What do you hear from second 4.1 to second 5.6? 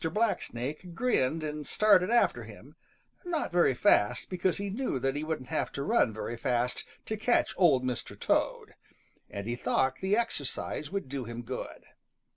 because he knew that he wouldn't